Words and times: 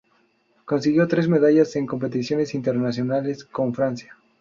Consiguió 0.65 1.07
tres 1.07 1.29
medallas 1.29 1.75
en 1.75 1.85
competiciones 1.85 2.55
internacionales 2.55 3.45
con 3.45 3.71
Francia. 3.75 4.17